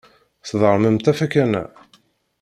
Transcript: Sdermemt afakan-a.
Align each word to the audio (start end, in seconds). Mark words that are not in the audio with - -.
Sdermemt 0.49 1.05
afakan-a. 1.11 1.63